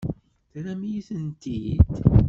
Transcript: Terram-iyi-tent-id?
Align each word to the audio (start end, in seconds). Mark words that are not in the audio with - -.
Terram-iyi-tent-id? 0.51 1.79